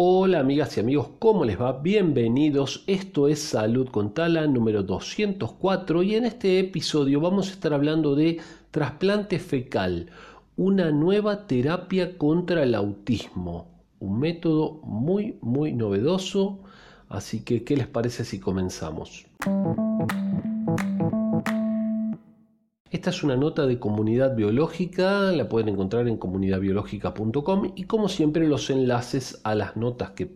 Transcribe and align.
Hola 0.00 0.38
amigas 0.38 0.76
y 0.76 0.80
amigos, 0.80 1.08
¿cómo 1.18 1.44
les 1.44 1.60
va? 1.60 1.72
Bienvenidos. 1.72 2.84
Esto 2.86 3.26
es 3.26 3.42
Salud 3.42 3.88
con 3.88 4.14
Tala 4.14 4.46
número 4.46 4.84
204 4.84 6.04
y 6.04 6.14
en 6.14 6.24
este 6.24 6.60
episodio 6.60 7.20
vamos 7.20 7.48
a 7.48 7.54
estar 7.54 7.74
hablando 7.74 8.14
de 8.14 8.38
trasplante 8.70 9.40
fecal, 9.40 10.06
una 10.56 10.92
nueva 10.92 11.48
terapia 11.48 12.16
contra 12.16 12.62
el 12.62 12.76
autismo, 12.76 13.66
un 13.98 14.20
método 14.20 14.74
muy 14.84 15.36
muy 15.40 15.72
novedoso, 15.72 16.60
así 17.08 17.40
que 17.40 17.64
¿qué 17.64 17.76
les 17.76 17.88
parece 17.88 18.24
si 18.24 18.38
comenzamos? 18.38 19.26
Esta 22.98 23.10
es 23.10 23.22
una 23.22 23.36
nota 23.36 23.64
de 23.64 23.78
comunidad 23.78 24.34
biológica, 24.34 25.30
la 25.30 25.48
pueden 25.48 25.68
encontrar 25.68 26.08
en 26.08 26.16
comunidadbiológica.com 26.16 27.70
y 27.76 27.84
como 27.84 28.08
siempre 28.08 28.48
los 28.48 28.70
enlaces 28.70 29.40
a 29.44 29.54
las 29.54 29.76
notas 29.76 30.10
que 30.10 30.26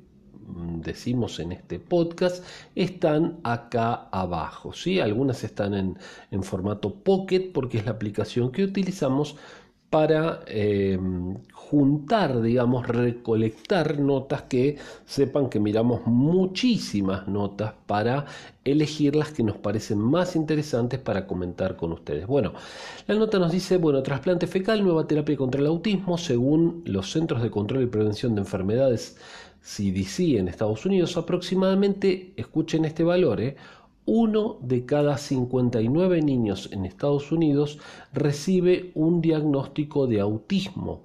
mm, 0.46 0.78
decimos 0.78 1.40
en 1.40 1.50
este 1.50 1.80
podcast 1.80 2.44
están 2.76 3.40
acá 3.42 4.06
abajo. 4.12 4.72
¿sí? 4.72 5.00
Algunas 5.00 5.42
están 5.42 5.74
en, 5.74 5.98
en 6.30 6.44
formato 6.44 6.94
Pocket 6.94 7.50
porque 7.52 7.78
es 7.78 7.84
la 7.84 7.90
aplicación 7.90 8.52
que 8.52 8.62
utilizamos 8.62 9.34
para 9.92 10.40
em, 10.46 11.36
juntar, 11.52 12.40
digamos, 12.40 12.88
recolectar 12.88 13.98
notas 13.98 14.40
que 14.44 14.78
sepan 15.04 15.50
que 15.50 15.60
miramos 15.60 16.06
muchísimas 16.06 17.28
notas 17.28 17.74
para 17.86 18.24
elegir 18.64 19.14
las 19.14 19.32
que 19.32 19.42
nos 19.42 19.58
parecen 19.58 19.98
más 19.98 20.34
interesantes 20.34 20.98
para 20.98 21.26
comentar 21.26 21.76
con 21.76 21.92
ustedes. 21.92 22.26
Bueno, 22.26 22.54
la 23.06 23.16
nota 23.16 23.38
nos 23.38 23.52
dice, 23.52 23.76
bueno, 23.76 24.02
trasplante 24.02 24.46
fecal, 24.46 24.82
nueva 24.82 25.06
terapia 25.06 25.36
contra 25.36 25.60
el 25.60 25.66
autismo, 25.66 26.16
según 26.16 26.82
los 26.86 27.12
Centros 27.12 27.42
de 27.42 27.50
Control 27.50 27.82
y 27.82 27.86
Prevención 27.86 28.34
de 28.34 28.40
Enfermedades 28.40 29.18
CDC 29.60 30.38
en 30.38 30.48
Estados 30.48 30.86
Unidos, 30.86 31.18
aproximadamente, 31.18 32.32
escuchen 32.38 32.86
este 32.86 33.04
valor, 33.04 33.42
¿eh? 33.42 33.56
Uno 34.04 34.58
de 34.62 34.84
cada 34.84 35.16
59 35.16 36.22
niños 36.22 36.68
en 36.72 36.84
Estados 36.84 37.30
Unidos 37.30 37.78
recibe 38.12 38.90
un 38.94 39.20
diagnóstico 39.20 40.06
de 40.06 40.20
autismo. 40.20 41.04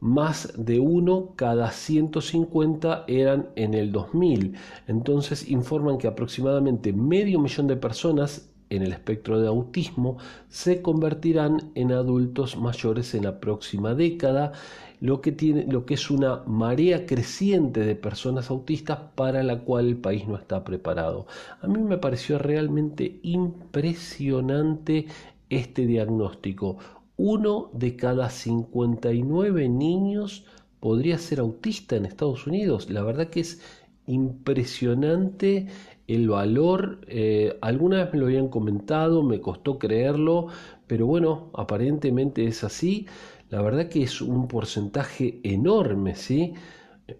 Más 0.00 0.52
de 0.56 0.78
uno 0.78 1.32
cada 1.36 1.70
150 1.70 3.04
eran 3.08 3.48
en 3.56 3.72
el 3.72 3.92
2000. 3.92 4.54
Entonces 4.86 5.48
informan 5.50 5.96
que 5.96 6.06
aproximadamente 6.06 6.92
medio 6.92 7.40
millón 7.40 7.66
de 7.66 7.76
personas 7.76 8.50
en 8.70 8.82
el 8.82 8.92
espectro 8.92 9.40
de 9.40 9.48
autismo 9.48 10.18
se 10.48 10.82
convertirán 10.82 11.70
en 11.74 11.92
adultos 11.92 12.56
mayores 12.56 13.14
en 13.14 13.24
la 13.24 13.40
próxima 13.40 13.94
década, 13.94 14.52
lo 15.00 15.20
que, 15.20 15.32
tiene, 15.32 15.66
lo 15.66 15.84
que 15.84 15.94
es 15.94 16.10
una 16.10 16.42
marea 16.46 17.06
creciente 17.06 17.80
de 17.80 17.94
personas 17.94 18.50
autistas 18.50 18.98
para 19.14 19.42
la 19.42 19.60
cual 19.60 19.88
el 19.88 19.96
país 19.96 20.26
no 20.26 20.36
está 20.36 20.64
preparado. 20.64 21.26
A 21.60 21.66
mí 21.66 21.78
me 21.82 21.98
pareció 21.98 22.38
realmente 22.38 23.20
impresionante 23.22 25.06
este 25.50 25.86
diagnóstico. 25.86 26.78
Uno 27.16 27.70
de 27.72 27.96
cada 27.96 28.30
59 28.30 29.68
niños 29.68 30.44
podría 30.80 31.18
ser 31.18 31.40
autista 31.40 31.96
en 31.96 32.06
Estados 32.06 32.46
Unidos. 32.46 32.90
La 32.90 33.02
verdad 33.02 33.28
que 33.28 33.40
es 33.40 33.60
impresionante 34.06 35.66
el 36.06 36.28
valor, 36.28 37.00
eh, 37.08 37.58
alguna 37.60 38.04
vez 38.04 38.12
me 38.12 38.20
lo 38.20 38.26
habían 38.26 38.48
comentado, 38.48 39.22
me 39.22 39.40
costó 39.40 39.78
creerlo, 39.78 40.48
pero 40.86 41.06
bueno, 41.06 41.50
aparentemente 41.54 42.46
es 42.46 42.64
así. 42.64 43.06
La 43.50 43.62
verdad 43.62 43.88
que 43.88 44.02
es 44.02 44.20
un 44.20 44.48
porcentaje 44.48 45.40
enorme, 45.44 46.14
¿sí? 46.16 46.54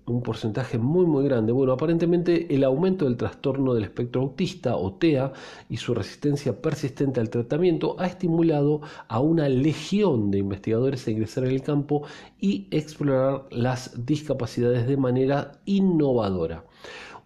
Un 0.04 0.22
porcentaje 0.22 0.78
muy 0.78 1.06
muy 1.06 1.24
grande. 1.24 1.52
Bueno, 1.52 1.72
aparentemente 1.72 2.52
el 2.52 2.64
aumento 2.64 3.04
del 3.04 3.16
trastorno 3.16 3.72
del 3.72 3.84
espectro 3.84 4.22
autista 4.22 4.76
o 4.76 4.94
TEA 4.94 5.32
y 5.68 5.76
su 5.76 5.94
resistencia 5.94 6.60
persistente 6.60 7.20
al 7.20 7.30
tratamiento 7.30 7.94
ha 8.00 8.06
estimulado 8.06 8.80
a 9.06 9.20
una 9.20 9.48
legión 9.48 10.32
de 10.32 10.38
investigadores 10.38 11.06
a 11.06 11.12
ingresar 11.12 11.44
en 11.44 11.52
el 11.52 11.62
campo 11.62 12.02
y 12.40 12.66
explorar 12.72 13.46
las 13.50 14.04
discapacidades 14.06 14.88
de 14.88 14.96
manera 14.96 15.52
innovadora. 15.66 16.64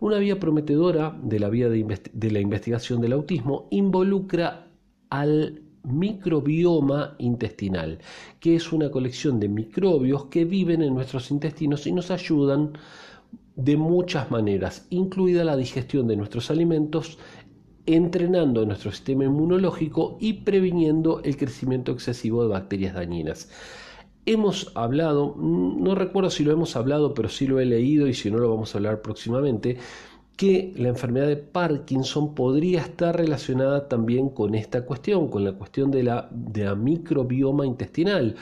Una 0.00 0.16
vía 0.16 0.40
prometedora 0.40 1.14
de 1.22 1.38
la 1.38 1.50
vía 1.50 1.68
de, 1.68 2.30
la 2.30 2.40
investigación 2.40 3.02
del 3.02 3.12
autismo 3.12 3.68
involucra 3.70 4.66
al 5.10 5.60
microbioma 5.82 7.16
intestinal, 7.18 7.98
que 8.40 8.56
es 8.56 8.72
una 8.72 8.90
colección 8.90 9.38
de 9.38 9.50
microbios 9.50 10.24
que 10.26 10.46
viven 10.46 10.80
en 10.80 10.94
nuestros 10.94 11.30
intestinos 11.30 11.86
y 11.86 11.92
nos 11.92 12.10
ayudan 12.10 12.72
de 13.56 13.76
muchas 13.76 14.30
maneras, 14.30 14.86
incluida 14.88 15.44
la 15.44 15.54
digestión 15.54 16.08
de 16.08 16.16
nuestros 16.16 16.50
alimentos, 16.50 17.18
entrenando 17.84 18.64
nuestro 18.64 18.92
sistema 18.92 19.24
inmunológico 19.24 20.16
y 20.18 20.32
previniendo 20.32 21.20
el 21.24 21.36
crecimiento 21.36 21.92
excesivo 21.92 22.42
de 22.42 22.48
bacterias 22.48 22.94
dañinas. 22.94 23.50
Hemos 24.32 24.70
hablado, 24.76 25.34
no 25.36 25.96
recuerdo 25.96 26.30
si 26.30 26.44
lo 26.44 26.52
hemos 26.52 26.76
hablado, 26.76 27.14
pero 27.14 27.28
sí 27.28 27.48
lo 27.48 27.58
he 27.58 27.64
leído 27.64 28.06
y 28.06 28.14
si 28.14 28.30
no 28.30 28.38
lo 28.38 28.48
vamos 28.48 28.72
a 28.72 28.78
hablar 28.78 29.02
próximamente, 29.02 29.76
que 30.36 30.72
la 30.76 30.86
enfermedad 30.86 31.26
de 31.26 31.36
Parkinson 31.36 32.32
podría 32.32 32.80
estar 32.80 33.16
relacionada 33.16 33.88
también 33.88 34.28
con 34.28 34.54
esta 34.54 34.86
cuestión, 34.86 35.28
con 35.30 35.42
la 35.42 35.54
cuestión 35.54 35.90
de 35.90 36.04
la, 36.04 36.28
de 36.30 36.62
la 36.62 36.76
microbioma 36.76 37.66
intestinal. 37.66 38.36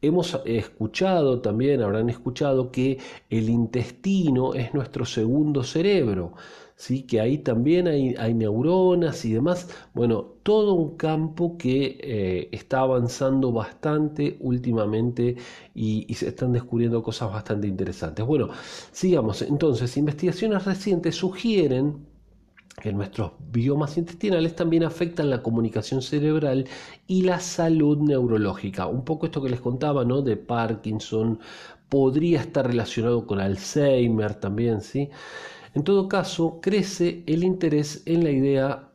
Hemos 0.00 0.40
escuchado 0.44 1.40
también, 1.40 1.82
habrán 1.82 2.08
escuchado 2.08 2.70
que 2.70 2.98
el 3.28 3.48
intestino 3.48 4.54
es 4.54 4.72
nuestro 4.74 5.04
segundo 5.04 5.64
cerebro. 5.64 6.34
¿Sí? 6.82 7.04
que 7.04 7.20
ahí 7.20 7.38
también 7.38 7.86
hay, 7.86 8.34
neuronas 8.34 9.24
y 9.24 9.32
demás. 9.32 9.68
Bueno, 9.94 10.34
todo 10.42 10.74
un 10.74 10.96
campo 10.96 11.56
que 11.56 11.98
eh, 12.02 12.48
está 12.50 12.80
avanzando 12.80 13.52
bastante 13.52 14.36
últimamente 14.40 15.36
y, 15.74 16.04
y, 16.08 16.14
se 16.14 16.28
están 16.28 16.52
descubriendo 16.52 17.02
cosas 17.02 17.30
bastante 17.32 17.68
interesantes. 17.68 18.26
Bueno, 18.26 18.48
sigamos. 18.90 19.42
Entonces, 19.42 19.96
investigaciones 19.96 20.64
recientes 20.64 21.14
sugieren 21.14 22.04
que 22.82 22.92
nuestros 22.92 23.32
biomas 23.52 23.96
intestinales 23.96 24.56
también 24.56 24.82
afectan 24.82 25.30
la 25.30 25.42
comunicación 25.42 26.02
cerebral 26.02 26.66
y 27.06 27.22
la 27.22 27.38
salud 27.38 27.98
neurológica. 27.98 28.88
Un 28.88 29.04
poco 29.04 29.26
esto 29.26 29.40
que 29.40 29.50
les 29.50 29.60
contaba, 29.60 30.04
¿no? 30.04 30.20
De 30.22 30.36
Parkinson, 30.36 31.38
podría 31.88 32.40
estar 32.40 32.66
relacionado 32.66 33.24
con 33.26 33.38
Alzheimer 33.38 34.34
también, 34.34 34.80
¿sí? 34.80 35.10
En 35.74 35.84
todo 35.84 36.08
caso, 36.08 36.60
crece 36.60 37.22
el 37.26 37.44
interés 37.44 38.02
en 38.06 38.24
la 38.24 38.30
idea 38.30 38.92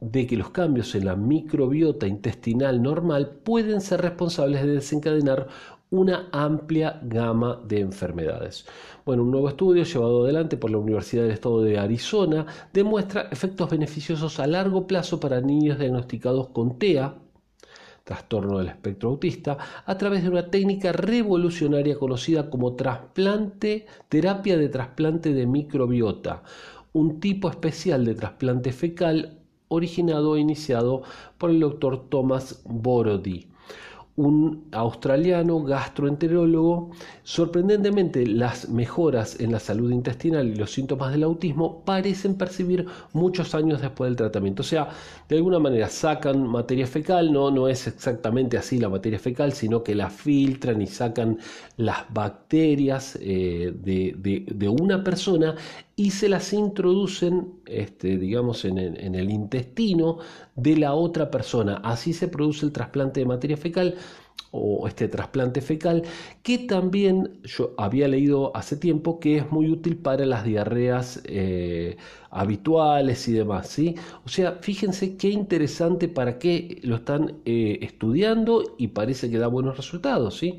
de 0.00 0.26
que 0.26 0.36
los 0.36 0.50
cambios 0.50 0.94
en 0.94 1.04
la 1.06 1.16
microbiota 1.16 2.06
intestinal 2.06 2.82
normal 2.82 3.40
pueden 3.44 3.80
ser 3.80 4.02
responsables 4.02 4.62
de 4.62 4.74
desencadenar 4.74 5.48
una 5.90 6.28
amplia 6.32 7.00
gama 7.02 7.60
de 7.68 7.80
enfermedades. 7.80 8.66
Bueno, 9.04 9.24
un 9.24 9.30
nuevo 9.30 9.48
estudio 9.48 9.84
llevado 9.84 10.24
adelante 10.24 10.56
por 10.56 10.70
la 10.70 10.78
Universidad 10.78 11.24
del 11.24 11.32
Estado 11.32 11.62
de 11.62 11.78
Arizona 11.78 12.46
demuestra 12.72 13.28
efectos 13.30 13.70
beneficiosos 13.70 14.40
a 14.40 14.46
largo 14.46 14.86
plazo 14.86 15.20
para 15.20 15.40
niños 15.40 15.78
diagnosticados 15.78 16.48
con 16.48 16.78
TEA, 16.78 17.14
trastorno 18.04 18.58
del 18.58 18.68
espectro 18.68 19.10
autista, 19.10 19.58
a 19.86 19.98
través 19.98 20.22
de 20.22 20.30
una 20.30 20.50
técnica 20.50 20.92
revolucionaria 20.92 21.98
conocida 21.98 22.50
como 22.50 22.74
trasplante, 22.74 23.86
terapia 24.08 24.56
de 24.56 24.68
trasplante 24.68 25.32
de 25.32 25.46
microbiota, 25.46 26.42
un 26.92 27.20
tipo 27.20 27.48
especial 27.48 28.04
de 28.04 28.14
trasplante 28.14 28.72
fecal 28.72 29.38
originado 29.68 30.36
e 30.36 30.40
iniciado 30.40 31.02
por 31.38 31.50
el 31.50 31.60
doctor 31.60 32.08
Thomas 32.08 32.62
Borody 32.64 33.52
un 34.16 34.68
australiano 34.72 35.62
gastroenterólogo. 35.62 36.90
Sorprendentemente, 37.22 38.26
las 38.26 38.68
mejoras 38.68 39.40
en 39.40 39.52
la 39.52 39.58
salud 39.58 39.90
intestinal 39.90 40.48
y 40.48 40.56
los 40.56 40.70
síntomas 40.70 41.12
del 41.12 41.22
autismo 41.22 41.82
parecen 41.84 42.34
percibir 42.36 42.86
muchos 43.14 43.54
años 43.54 43.80
después 43.80 44.10
del 44.10 44.16
tratamiento. 44.16 44.62
O 44.62 44.64
sea, 44.64 44.88
de 45.28 45.36
alguna 45.36 45.58
manera 45.58 45.88
sacan 45.88 46.46
materia 46.46 46.86
fecal, 46.86 47.32
no, 47.32 47.50
no 47.50 47.68
es 47.68 47.86
exactamente 47.86 48.58
así 48.58 48.78
la 48.78 48.90
materia 48.90 49.18
fecal, 49.18 49.52
sino 49.52 49.82
que 49.82 49.94
la 49.94 50.10
filtran 50.10 50.82
y 50.82 50.86
sacan 50.86 51.38
las 51.76 52.04
bacterias 52.12 53.18
eh, 53.20 53.72
de, 53.74 54.68
una 54.68 55.02
persona 55.02 55.54
y 55.96 56.10
se 56.10 56.28
las 56.28 56.52
introducen, 56.52 57.60
este, 57.66 58.16
digamos, 58.16 58.64
en 58.64 58.78
el, 58.78 59.30
intestino 59.30 60.18
de 60.56 60.76
la 60.76 60.94
otra 60.94 61.30
persona. 61.30 61.80
Así 61.84 62.12
se 62.12 62.28
produce 62.28 62.64
el 62.64 62.72
trasplante 62.72 63.20
de 63.20 63.26
materia 63.26 63.56
fecal 63.56 63.96
o 64.52 64.86
este 64.86 65.08
trasplante 65.08 65.62
fecal, 65.62 66.02
que 66.42 66.58
también 66.58 67.40
yo 67.42 67.74
había 67.78 68.06
leído 68.06 68.54
hace 68.54 68.76
tiempo 68.76 69.18
que 69.18 69.38
es 69.38 69.50
muy 69.50 69.70
útil 69.70 69.96
para 69.96 70.26
las 70.26 70.44
diarreas 70.44 71.22
eh, 71.24 71.96
habituales 72.30 73.26
y 73.28 73.32
demás. 73.32 73.68
¿sí? 73.68 73.94
O 74.24 74.28
sea, 74.28 74.58
fíjense 74.60 75.16
qué 75.16 75.30
interesante 75.30 76.06
para 76.08 76.38
qué 76.38 76.78
lo 76.82 76.96
están 76.96 77.36
eh, 77.46 77.78
estudiando 77.80 78.74
y 78.78 78.88
parece 78.88 79.30
que 79.30 79.38
da 79.38 79.46
buenos 79.46 79.76
resultados. 79.78 80.36
¿sí? 80.36 80.58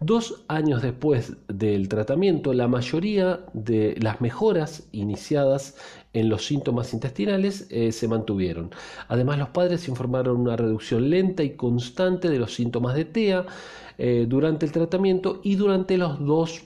Dos 0.00 0.44
años 0.48 0.80
después 0.82 1.36
del 1.48 1.88
tratamiento, 1.88 2.54
la 2.54 2.66
mayoría 2.66 3.40
de 3.52 3.94
las 4.00 4.22
mejoras 4.22 4.88
iniciadas 4.92 5.76
en 6.14 6.28
los 6.28 6.46
síntomas 6.46 6.94
intestinales 6.94 7.66
eh, 7.70 7.92
se 7.92 8.08
mantuvieron. 8.08 8.70
Además, 9.08 9.38
los 9.38 9.50
padres 9.50 9.88
informaron 9.88 10.40
una 10.40 10.56
reducción 10.56 11.10
lenta 11.10 11.42
y 11.42 11.50
constante 11.50 12.30
de 12.30 12.38
los 12.38 12.54
síntomas 12.54 12.94
de 12.94 13.04
TEA 13.04 13.46
eh, 13.98 14.24
durante 14.28 14.64
el 14.64 14.72
tratamiento 14.72 15.40
y 15.44 15.56
durante 15.56 15.98
los 15.98 16.24
dos 16.24 16.62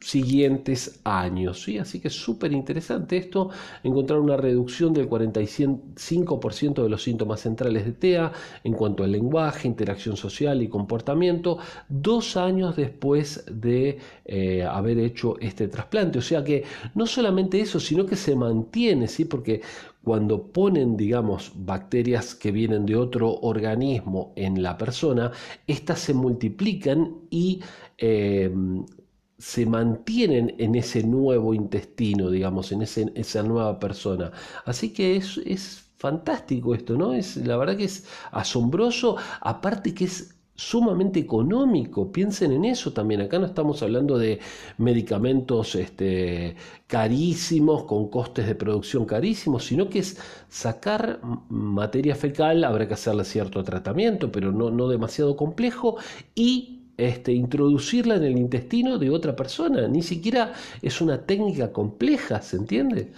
siguientes 0.00 1.00
años. 1.04 1.62
¿sí? 1.62 1.78
Así 1.78 2.00
que 2.00 2.08
es 2.08 2.14
súper 2.14 2.52
interesante 2.52 3.18
esto, 3.18 3.50
encontrar 3.82 4.18
una 4.18 4.36
reducción 4.36 4.92
del 4.94 5.08
45% 5.08 6.82
de 6.82 6.88
los 6.88 7.02
síntomas 7.02 7.40
centrales 7.40 7.84
de 7.84 7.92
TEA 7.92 8.32
en 8.64 8.72
cuanto 8.72 9.04
al 9.04 9.12
lenguaje, 9.12 9.68
interacción 9.68 10.16
social 10.16 10.62
y 10.62 10.68
comportamiento, 10.68 11.58
dos 11.88 12.36
años 12.36 12.76
después 12.76 13.44
de 13.50 13.98
eh, 14.24 14.64
haber 14.64 14.98
hecho 14.98 15.38
este 15.38 15.68
trasplante. 15.68 16.18
O 16.18 16.22
sea 16.22 16.42
que 16.42 16.64
no 16.94 17.06
solamente 17.06 17.60
eso, 17.60 17.78
sino 17.78 18.06
que 18.06 18.16
se 18.16 18.34
mantiene, 18.34 19.06
¿sí? 19.06 19.26
porque 19.26 19.60
cuando 20.02 20.44
ponen, 20.44 20.96
digamos, 20.96 21.52
bacterias 21.54 22.34
que 22.34 22.52
vienen 22.52 22.86
de 22.86 22.96
otro 22.96 23.30
organismo 23.40 24.32
en 24.34 24.62
la 24.62 24.78
persona, 24.78 25.30
estas 25.66 26.00
se 26.00 26.14
multiplican 26.14 27.16
y 27.28 27.60
eh, 27.98 28.50
se 29.40 29.64
mantienen 29.66 30.54
en 30.58 30.74
ese 30.74 31.02
nuevo 31.02 31.54
intestino, 31.54 32.30
digamos, 32.30 32.72
en 32.72 32.82
esa 32.82 33.42
nueva 33.42 33.78
persona. 33.80 34.30
Así 34.66 34.92
que 34.92 35.16
es, 35.16 35.38
es 35.38 35.90
fantástico 35.96 36.74
esto, 36.74 36.96
¿no? 36.96 37.14
Es, 37.14 37.36
la 37.38 37.56
verdad 37.56 37.76
que 37.76 37.84
es 37.84 38.06
asombroso, 38.32 39.16
aparte 39.40 39.94
que 39.94 40.04
es 40.04 40.36
sumamente 40.54 41.20
económico. 41.20 42.12
Piensen 42.12 42.52
en 42.52 42.66
eso 42.66 42.92
también. 42.92 43.22
Acá 43.22 43.38
no 43.38 43.46
estamos 43.46 43.82
hablando 43.82 44.18
de 44.18 44.40
medicamentos 44.76 45.74
este, 45.74 46.54
carísimos, 46.86 47.84
con 47.84 48.10
costes 48.10 48.46
de 48.46 48.54
producción 48.54 49.06
carísimos, 49.06 49.64
sino 49.64 49.88
que 49.88 50.00
es 50.00 50.18
sacar 50.50 51.20
materia 51.48 52.14
fecal, 52.14 52.62
habrá 52.64 52.86
que 52.86 52.94
hacerle 52.94 53.24
cierto 53.24 53.64
tratamiento, 53.64 54.30
pero 54.30 54.52
no, 54.52 54.70
no 54.70 54.88
demasiado 54.88 55.34
complejo, 55.34 55.96
y 56.34 56.79
este, 57.00 57.32
introducirla 57.32 58.16
en 58.16 58.24
el 58.24 58.38
intestino 58.38 58.98
de 58.98 59.10
otra 59.10 59.34
persona. 59.34 59.88
Ni 59.88 60.02
siquiera 60.02 60.52
es 60.82 61.00
una 61.00 61.24
técnica 61.26 61.72
compleja, 61.72 62.42
¿se 62.42 62.56
entiende? 62.56 63.12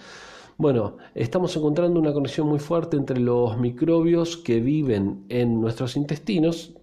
Bueno, 0.57 0.97
estamos 1.15 1.55
encontrando 1.57 1.99
una 1.99 2.13
conexión 2.13 2.47
muy 2.47 2.59
fuerte 2.59 2.95
entre 2.95 3.19
los 3.19 3.57
microbios 3.57 4.37
que 4.37 4.59
viven 4.59 5.25
en 5.29 5.59
nuestros 5.59 5.95
intestinos 5.95 6.73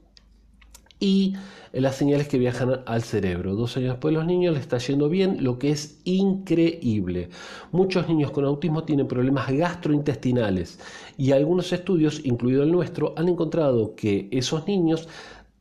y 0.99 1.35
las 1.73 1.97
señales 1.97 2.29
que 2.29 2.38
viajan 2.38 2.81
al 2.85 3.02
cerebro. 3.02 3.55
Dos 3.55 3.76
años 3.76 3.91
después 3.91 4.12
los 4.12 4.26
niños 4.26 4.55
les 4.55 4.62
está 4.62 4.79
yendo 4.79 5.08
bien, 5.08 5.43
lo 5.43 5.58
que 5.58 5.70
es 5.70 6.00
increíble. 6.05 7.31
Muchos 7.73 8.08
niños 8.08 8.32
con 8.32 8.44
autismo 8.44 8.85
tienen 8.85 9.06
problemas 9.06 9.50
gastrointestinales 9.50 10.81
y 11.17 11.32
algunos 11.32 11.73
estudios, 11.73 12.20
incluido 12.25 12.62
el 12.64 12.73
nuestro, 12.73 13.14
han 13.17 13.29
encontrado 13.29 13.94
que 13.94 14.29
esos 14.32 14.67
niños 14.67 15.08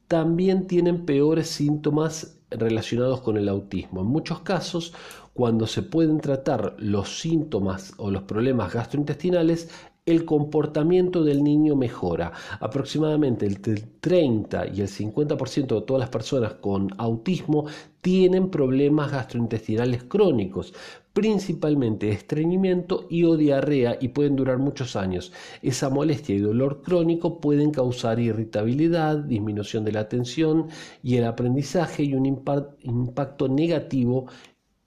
también 0.09 0.65
tienen 0.65 1.05
peores 1.05 1.47
síntomas 1.49 2.39
relacionados 2.49 3.21
con 3.21 3.37
el 3.37 3.47
autismo. 3.47 4.01
En 4.01 4.07
muchos 4.07 4.39
casos, 4.39 4.91
cuando 5.35 5.67
se 5.67 5.83
pueden 5.83 6.19
tratar 6.19 6.75
los 6.79 7.19
síntomas 7.19 7.93
o 7.97 8.09
los 8.09 8.23
problemas 8.23 8.73
gastrointestinales, 8.73 9.69
el 10.07 10.25
comportamiento 10.25 11.23
del 11.23 11.43
niño 11.43 11.75
mejora. 11.75 12.31
Aproximadamente 12.59 13.45
el 13.45 13.61
30 13.61 14.69
y 14.73 14.81
el 14.81 14.87
50% 14.87 15.75
de 15.75 15.81
todas 15.83 15.99
las 15.99 16.09
personas 16.09 16.53
con 16.55 16.89
autismo 16.97 17.67
tienen 18.01 18.49
problemas 18.49 19.11
gastrointestinales 19.11 20.05
crónicos, 20.05 20.73
principalmente 21.19 22.07
estreñimiento 22.11 23.05
y 23.09 23.25
o 23.25 23.35
diarrea 23.35 23.97
y 23.99 24.07
pueden 24.07 24.37
durar 24.37 24.57
muchos 24.57 24.95
años. 24.95 25.33
Esa 25.61 25.89
molestia 25.89 26.33
y 26.33 26.39
dolor 26.39 26.81
crónico 26.81 27.41
pueden 27.41 27.71
causar 27.71 28.21
irritabilidad, 28.21 29.17
disminución 29.17 29.83
de 29.83 29.91
la 29.91 29.99
atención 29.99 30.69
y 31.03 31.17
el 31.17 31.25
aprendizaje 31.25 32.03
y 32.03 32.13
un 32.13 32.25
impacto 32.25 33.49
negativo 33.49 34.27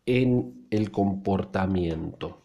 en 0.06 0.66
el 0.70 0.90
comportamiento. 0.90 2.38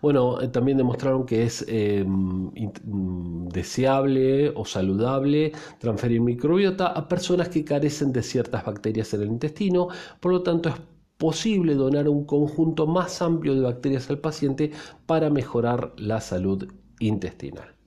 Bueno, 0.00 0.40
eh, 0.40 0.48
también 0.48 0.78
demostraron 0.78 1.26
que 1.26 1.42
es 1.42 1.62
eh, 1.68 2.02
mm, 2.06 3.48
deseable 3.48 4.48
o 4.56 4.64
saludable 4.64 5.52
transferir 5.78 6.22
microbiota 6.22 6.86
a 6.86 7.06
personas 7.06 7.50
que 7.50 7.66
carecen 7.66 8.12
de 8.12 8.22
ciertas 8.22 8.64
bacterias 8.64 9.12
en 9.12 9.20
el 9.20 9.28
intestino, 9.28 9.88
por 10.20 10.32
lo 10.32 10.42
tanto 10.42 10.70
es 10.70 10.76
posible 11.20 11.74
donar 11.74 12.08
un 12.08 12.24
conjunto 12.24 12.86
más 12.86 13.20
amplio 13.20 13.54
de 13.54 13.60
bacterias 13.60 14.08
al 14.08 14.18
paciente 14.20 14.72
para 15.04 15.28
mejorar 15.28 15.92
la 15.98 16.20
salud 16.22 16.66
intestinal. 16.98 17.79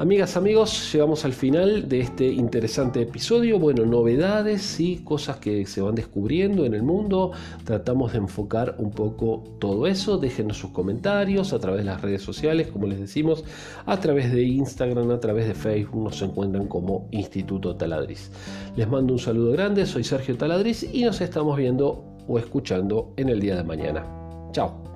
Amigas, 0.00 0.38
amigos, 0.38 0.90
llegamos 0.94 1.26
al 1.26 1.34
final 1.34 1.86
de 1.86 2.00
este 2.00 2.24
interesante 2.24 3.02
episodio. 3.02 3.58
Bueno, 3.58 3.84
novedades 3.84 4.80
y 4.80 5.04
cosas 5.04 5.36
que 5.36 5.66
se 5.66 5.82
van 5.82 5.94
descubriendo 5.94 6.64
en 6.64 6.72
el 6.72 6.82
mundo. 6.82 7.32
Tratamos 7.64 8.12
de 8.12 8.18
enfocar 8.20 8.76
un 8.78 8.92
poco 8.92 9.44
todo 9.58 9.86
eso. 9.86 10.16
Déjenos 10.16 10.56
sus 10.56 10.70
comentarios 10.70 11.52
a 11.52 11.58
través 11.58 11.80
de 11.80 11.84
las 11.84 12.00
redes 12.00 12.22
sociales, 12.22 12.68
como 12.68 12.86
les 12.86 12.98
decimos, 12.98 13.44
a 13.84 14.00
través 14.00 14.32
de 14.32 14.42
Instagram, 14.42 15.10
a 15.10 15.20
través 15.20 15.46
de 15.46 15.52
Facebook. 15.52 16.02
Nos 16.02 16.22
encuentran 16.22 16.66
como 16.66 17.06
Instituto 17.10 17.76
Taladriz. 17.76 18.30
Les 18.76 18.88
mando 18.88 19.12
un 19.12 19.18
saludo 19.18 19.52
grande. 19.52 19.84
Soy 19.84 20.02
Sergio 20.02 20.34
Taladriz 20.34 20.82
y 20.82 21.04
nos 21.04 21.20
estamos 21.20 21.58
viendo 21.58 22.06
o 22.26 22.38
escuchando 22.38 23.12
en 23.18 23.28
el 23.28 23.38
día 23.38 23.54
de 23.54 23.64
mañana. 23.64 24.06
Chao. 24.52 24.89